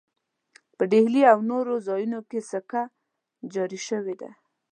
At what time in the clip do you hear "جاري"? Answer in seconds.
3.53-3.79